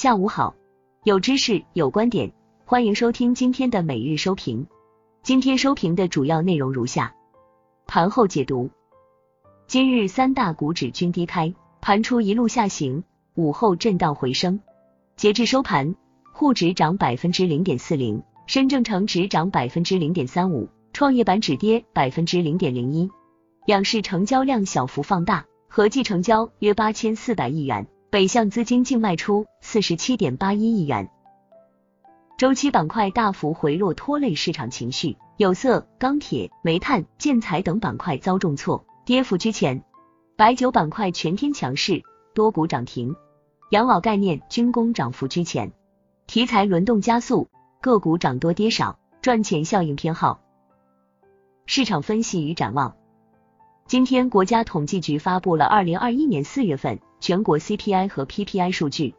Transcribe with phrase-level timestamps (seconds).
[0.00, 0.54] 下午好，
[1.04, 2.32] 有知识有观点，
[2.64, 4.66] 欢迎收听今天的每日收评。
[5.22, 7.14] 今天收评的主要内容如下：
[7.86, 8.70] 盘后解读。
[9.66, 13.04] 今日三大股指均低开，盘出一路下行，
[13.34, 14.58] 午后震荡回升。
[15.16, 15.94] 截至收盘，
[16.32, 23.10] 沪指涨百分之零点四零，深证成指涨百分之零点三五，创业板指跌百分之零点零一。
[23.66, 27.86] 两市成交量小幅放大，合计成交约八千四百亿元。
[28.10, 31.08] 北向资金净卖出四十七点八一亿元，
[32.36, 35.16] 周期板块大幅回落，拖累市场情绪。
[35.36, 39.84] 有色、钢铁、煤炭、建材等板块遭重挫，跌幅居前。
[40.36, 42.02] 白酒板块全天强势，
[42.34, 43.14] 多股涨停。
[43.70, 45.70] 养老概念、军工涨幅居前。
[46.26, 47.48] 题材轮动加速，
[47.80, 50.40] 个股涨多跌少，赚钱效应偏好。
[51.64, 52.96] 市场分析与展望。
[53.86, 56.98] 今天，国家统计局发布了二零二一年四月份。
[57.20, 59.14] 全国 CPI 和 PPI 数据，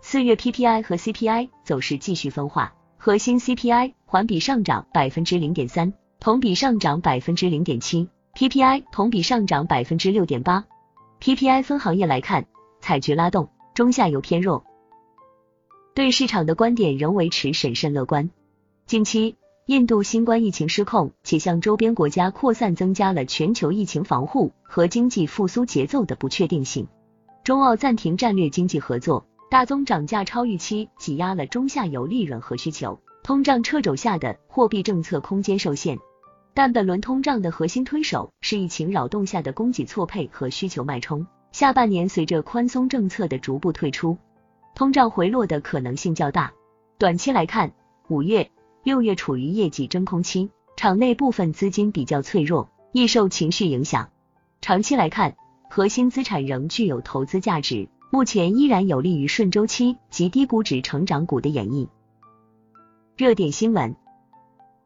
[0.00, 10.64] 四月 PPI 和 CPI 走势继续分化，核心 CPI 环比上涨百分之零点三，同比上涨百分之零点七，PPI 同比上涨百分之六点八。
[11.20, 12.46] PPI 分行业来看，
[12.80, 14.64] 采掘拉动，中下游偏弱。
[15.92, 18.30] 对市场的观点仍维持审慎乐观。
[18.86, 26.86] 近期，印度新冠疫情失控，且向周边国家扩散，增加了全球疫情防护和经济复苏节奏的不确定性。
[27.42, 33.00] 中澳暂停战略经济合作，大宗涨价超预期，挤压了中下游利润和需求。
[33.22, 35.98] 通胀掣肘下的货币政策空间受限，
[36.52, 41.26] 但本轮通胀的核心推手是疫情扰动下的供给错配和需求脉冲。
[41.50, 44.18] 下半年随着宽松政策的逐步退出，
[44.74, 46.52] 通胀回落的可能性较大。
[46.98, 47.72] 短期来看，
[48.08, 48.50] 五月、
[48.82, 54.10] 六月处于业绩真空期，场内部分资金比较脆弱，易受情绪影响。
[54.60, 55.36] 长期来看，
[55.72, 61.86] 核心资产仍具有投资价值，目前依然有利于顺周期及低估值成长股的演绎。
[63.16, 63.94] 热点新闻：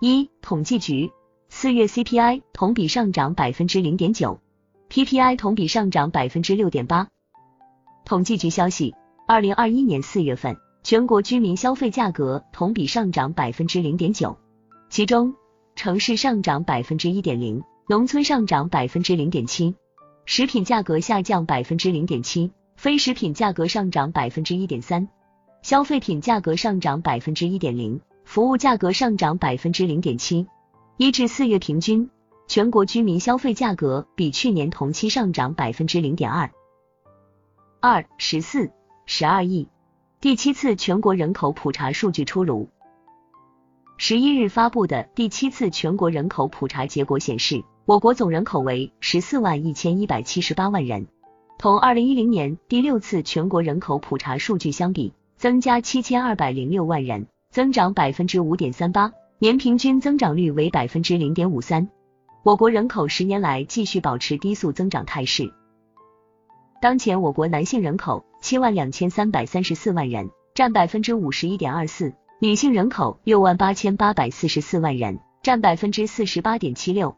[0.00, 1.12] 一、统计局
[1.48, 4.40] 四月 CPI 同比上涨百分之零点九
[4.90, 7.06] ，PPI 同比上涨百分之六点八。
[8.04, 8.92] 统计局消息，
[9.28, 14.36] 二零二一年四月份全国居民消费价格同比上涨百分之零点九，
[14.90, 15.34] 其中
[15.76, 19.76] 城市上涨百分之一点零，农村上涨百分之零点七。
[20.24, 25.08] 食品价格下降百分之零点七，非食品价格上涨百分之一点三，
[25.62, 30.46] 消费品价格上涨百分之一点零，服务价格上涨百分之零点七。
[30.96, 32.08] 一至四月平均，
[32.46, 36.50] 全国居民消费价格比去年同期上涨百分之零点二。
[37.80, 38.70] 二十四
[39.06, 39.68] 十二亿，
[40.20, 42.68] 第七次全国人口普查数据出炉。
[43.98, 47.64] 十一日发布的第七次全国人口普查结果显示。
[47.84, 51.08] 我国总人口为十四万一千一百七十八万人，
[51.58, 61.88] 同二零一零年第六次全国人口普查数据相比，增加七千二百零六万人，增长百分之五点三八，年平均增长率为百分之零点五三。
[62.44, 65.52] 我国人口十年来继续保持低速增长态势。
[66.80, 77.16] 当前我国男性人口七万两千三百三十四万人，占百分之五十一点二四；女性人口六万八千八百四十四万人，占百分之四十八点七六。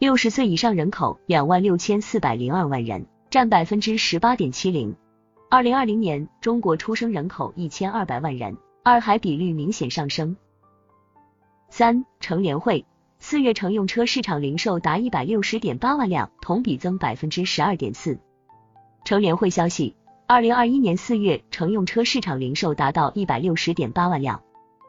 [0.00, 4.96] 六十岁以上人口两万六千四百零二万人，占百分之十八点七零。
[5.48, 10.36] 二零二零年中国出生人口一千二百万人，二孩比率明显上升。
[11.70, 12.84] 三乘联会
[13.20, 18.18] 四月乘用车市场零售达一百六十点八万辆，同比增百分之十二点四。
[19.04, 19.94] 乘联会消息，
[20.26, 24.42] 二零二一年四月乘用车市场零售达到一百六十点八万辆。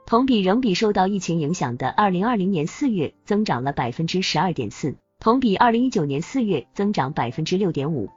[0.08, 8.10] 同比仍比受到疫情影响的二零二零年四月增长了百分之十二点四，同比二零一九年四月增长百分之六点五。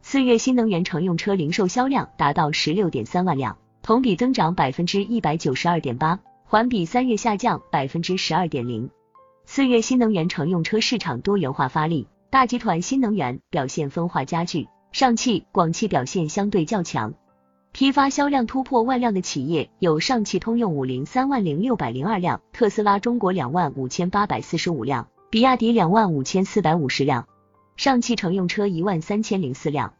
[0.00, 8.88] 四月新能源乘用车零售销量达到十六点三万辆，同比增长百分之一百九十二点八，环比三月下降百分之十二点零。
[9.44, 17.14] 四月新能源乘用车市场多元化发力，大集团新能源表现分化加剧，上汽、广汽表现相对较强。
[17.78, 27.28] 批发销量突破万辆的企业有上汽通用五菱三万零六百零二辆，特斯拉中国两万五千八百四十五辆，比亚迪两万五千四百五十辆，
[27.76, 29.92] 上汽乘用车一万三千零四辆。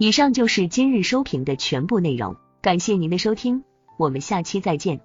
[0.00, 3.62] 以上就是今日收评的全部内容，感谢您的收听，
[3.96, 5.00] 我们下期再见。